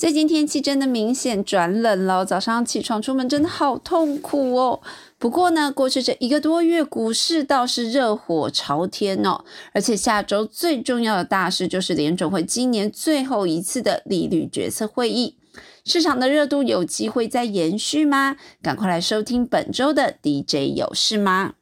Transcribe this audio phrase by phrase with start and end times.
[0.00, 4.80] 最近天气真的明显转冷了，早上起床出门真的好痛苦哦。
[5.18, 9.44] 不过呢，过去这一个多月，股市倒是热火朝天哦。
[9.74, 15.36] 而且下周最重要的大事就是联准会今年最后一次的利率决策会议，
[15.84, 18.36] 市场的热度有机会再延续吗？
[18.62, 21.52] 赶快来收听本周的 DJ 有事吗？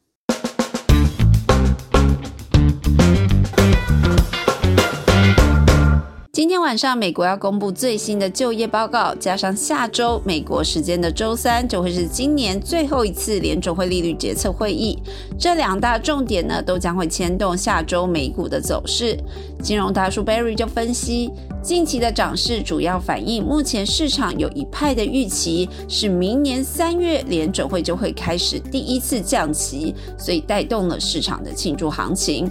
[6.39, 14.97] 今天晚上，美国要公布最新的就业报告，加上下周美国时间的周三就会是今年最后一次联准会利率决策会议，
[15.37, 19.19] 这两大重点呢，都将会牵动下周美股的走势。
[19.61, 21.29] 金融大叔 Barry 就分析，
[21.61, 32.49] 近期的涨势主要反映目前市场有一派的预期是明年三月联准会就会开始第一次降息，所以带动了市场的庆祝行情。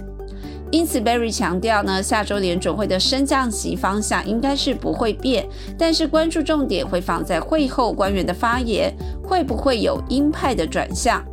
[0.70, 11.24] 因此，Berry 强调呢，下周联准会的升降息方向应该是不会变，但是关注重点会放在会后官员的发言，会不会有鹰派的转向？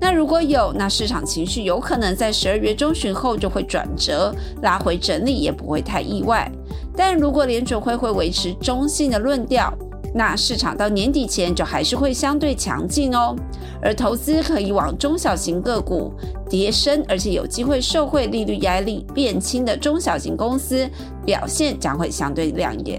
[0.00, 6.50] 那如果有，那市场情绪有可能在十二月中旬后就会转折，拉回整理也不会太意外。
[6.94, 9.72] 但如果联准会会维持中性的论调，
[10.16, 13.36] 那市场到年底前就还是会相对强劲哦，
[13.82, 16.10] 而投资可以往中小型个股、
[16.48, 20.88] 跌升而且有机会受惠利率压力变轻的中小型公司
[21.26, 22.98] 表现将会相对亮眼。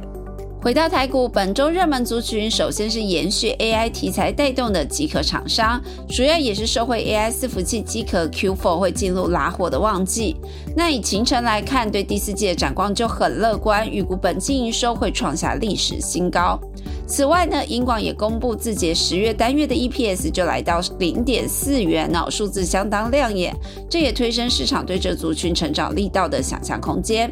[0.59, 10.35] 回到台股，本周热门族群首先是延续 AI 题材带动的机壳厂商，主要也是受惠 AI 伺服器机壳 Q4 会进入拉货的旺季。
[10.75, 16.59] 那以秦晨来看，对第四季的展望就很乐观，预估本季营收会创下历史新高。
[17.07, 23.55] 此外呢，英广也公布字节十月单月的 EPS 就来到零点四元哦，数字相当亮眼，
[23.89, 27.31] 这也推升市场对这族群成长力道的想象空间。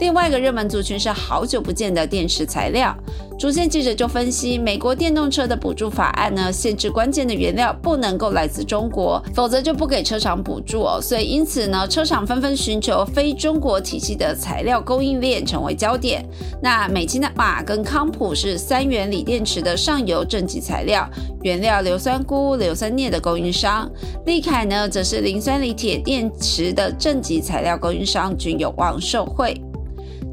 [0.00, 2.96] 另外一个热门族群是好久不见的电池材料。
[3.38, 10.98] 主线记者就分析，美国电动车的补助法案呢，限制关键的原料不能够来自中国，否则就不给车厂补助哦。
[11.02, 16.24] 所以因此呢，车厂纷纷寻求非中国体系的材料供应链成为焦点。
[16.62, 21.08] 那美金的马跟康普是三元锂电池的上游正极材料，
[21.42, 23.90] 原料硫酸钴、硫酸镍的供应商。
[24.26, 29.58] 利凯呢，则是磷酸锂铁电池的正极材料供应商，均有望受惠。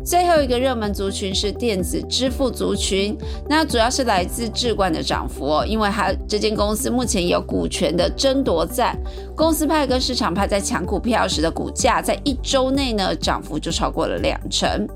[0.08, 3.14] 最后一个热门族群是电子支付族群，
[3.50, 8.98] 那主要是来自智冠的涨幅哦，因为它这间公司目前有股权的争夺战，
[9.36, 14.88] 公司派跟市场派在抢股票时的股价，在一周内呢涨幅就超过了两成。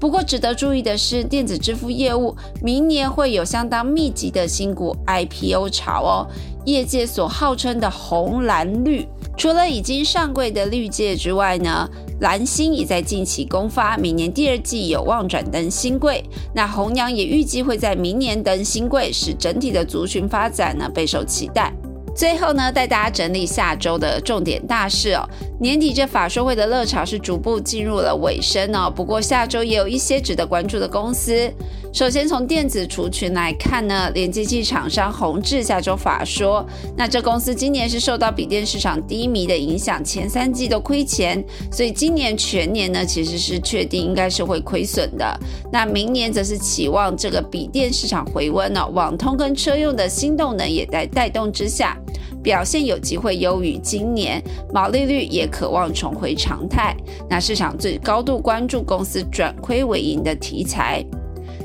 [0.00, 6.26] 不过值得注意的是，电子支付业务明年会有相当密集的新股 IPO 潮哦，
[6.64, 9.06] 业界所号称的红蓝绿，
[9.36, 11.88] 除了已经上柜的绿界之外呢。
[12.20, 16.22] 蓝星也在近期公发，明年第二季有望转登新贵。
[16.54, 21.72] 那红娘也预计会在明年登新贵，使整体的族群发展呢备受期待。
[22.14, 25.28] 最后呢，带大家整理下周的重点大事哦。
[25.60, 28.90] 年底这法说会的热潮是逐步进入了尾声哦。
[28.90, 31.50] 不过下周也有一些值得关注的公司。
[31.92, 36.66] 首先从电子族群来看呢，连接器厂商宏志下周法说，
[36.96, 45.38] 那这公司今年是受到笔电市场低迷的影响，前三季都亏钱，所以今年全年呢其实是确定应该是会亏损的。
[45.72, 51.96] 那明年则是期望这个笔电市场回温呢，网通跟车用的新动能也在带动之下。
[52.44, 54.40] 表现有机会优于今年，
[54.72, 56.94] 毛利率也渴望重回常态。
[57.28, 61.02] 那市场最高度关注公司转亏为盈的题材。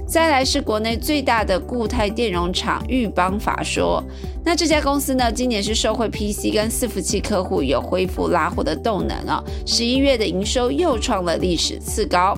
[0.08, 4.04] 再来是国内最大的固态电容厂裕邦法说，
[4.44, 12.36] 那这家公司呢，今年是受惠 PC 跟伺服器客户有恢复拉货的动能啊，十一月的营收又创了历史次高。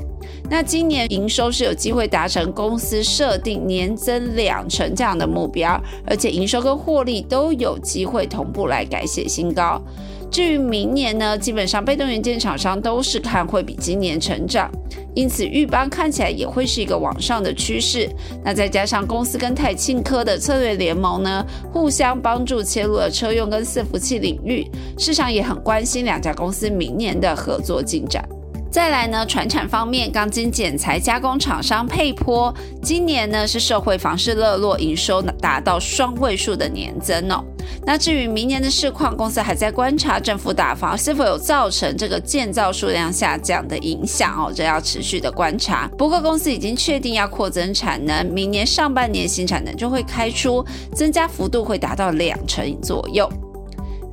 [0.50, 9.82] 那今年营收是有机会达成公司设定年增两成这样的目标，而且营收跟获利都有机会同步来改写新高。
[10.30, 14.72] 至于明年呢，基本上被动元件厂商都是看会比今年成长，
[15.14, 18.10] 因此裕邦看起来也会是一个往上的趋势。
[18.42, 24.66] 那再加上公司跟泰庆科的策略联盟呢，互相帮助切入了车用跟伺服器领域，
[24.98, 28.24] 市场也很关心两家公司明年的合作进展。
[28.72, 37.44] 再来呢，船产方面，钢筋剪裁加工厂商佩坡今年呢是社会房市热络，营收达到双位数的年增哦。
[37.86, 45.90] 那至于明年的市况，公司还在观察政府打房是否有造成这个建造数量下降的影响哦，这要持续的观察。
[45.98, 50.66] 不过公司已经确定要扩增产能，明年上半年新产能就会开出，
[50.96, 53.30] 增加幅度会达到两成左右。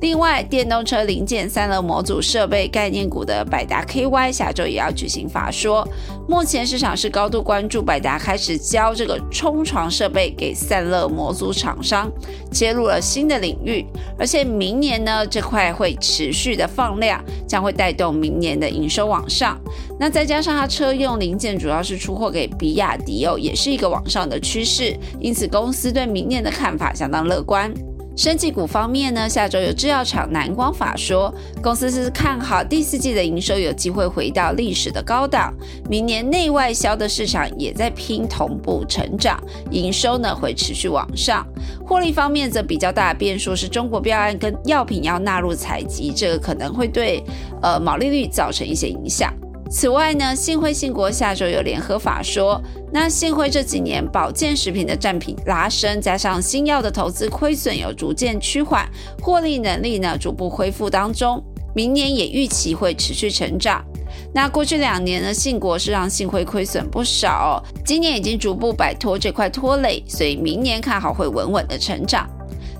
[0.01, 5.85] 另外，电动车零件散热模组设备概念股的百达 KY 下周也要举行法说。
[6.27, 12.09] 目前市场是高度关注百达开始交这个冲床设备给散热模组厂商，
[12.49, 13.85] 切入了新的领域。
[14.17, 19.59] 而且明年呢，这块会持续的放量，将会带动明年的营收往上。
[19.99, 24.95] 那再加上它车用零件主要是出货给比亚迪哦，也是一个往上的趋势。
[25.19, 27.73] 因此，公司对明年的看法相当乐观。
[28.19, 31.33] 生技股方面呢，下周有制药厂南光法说，
[31.63, 35.53] 公司是看好第四季的营收有机会回到历史的高档，
[35.89, 41.47] 明年内外销的市场也在拼同步成长，营收呢会持续往上。
[41.87, 47.23] 获利方面则比较大的变数是中国标案跟药品要纳入采集，这个可能会对
[47.61, 49.33] 呃毛利率造成一些影响。
[49.69, 52.59] 此外呢，信辉信国下周有联合法说，
[52.91, 58.89] 那信辉这几年保健食品的占比拉升，加上新药的投资亏损有逐渐趋缓，
[59.21, 61.43] 获利能力呢逐步恢复当中，
[61.75, 63.85] 明年也预期会持续成长。
[64.33, 72.27] 那过去两年呢，信国是让信辉亏损不少，今年已经逐步摆脱这块拖累，所以明年看好会稳稳的成长。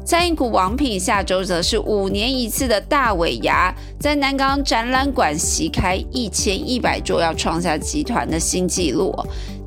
[0.10, 9.16] 餐饮股王品下周则是五年一次的大尾牙，在南港展览馆席开一千一百桌，要创下集团的新纪录。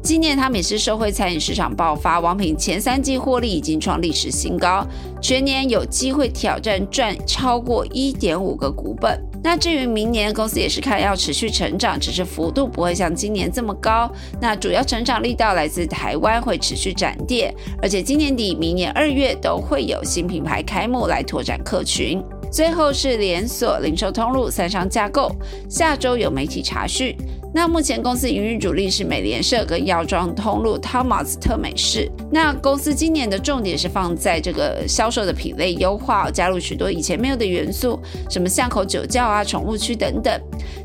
[0.02, 4.84] 今年他们也是社会餐饮市场爆发，王品前三季获利已经创历史新高，
[5.20, 9.31] 全年有机会挑战赚超过一点五个股本。
[9.44, 14.10] 那至于明年，公司也是看要持续成长，只是幅度不会像今年这么高。
[14.40, 17.52] 那主要成长力道来自台湾，会持续展店，
[17.82, 22.22] 而且今年底、明年二月都会有新品牌开幕来拓展客群。
[22.52, 25.34] 最后是连锁零售通路三商架构，
[25.70, 27.16] 下周有媒体查询。
[27.54, 32.10] 那目前公司营运主力是美联社跟药妆通路汤马斯特美仕。
[32.30, 40.40] 那公司今年的重点是放在这个销售的品类优化，加入许多以前没有的元素，什么巷口酒窖啊、宠物区等等。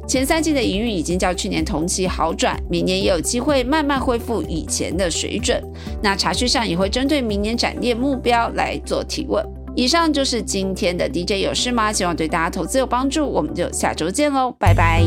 [0.07, 5.61] 前三季的营运已经较去年同期好转，明年也有机会慢慢恢复以前的水准。
[6.01, 9.45] 那查询上也会针对明年展店目标来做提问。
[9.77, 11.93] 以上就是今天的 DJ 有事吗？
[11.93, 15.03] 希望对大家投资有帮助，我们就下周见喽，拜拜。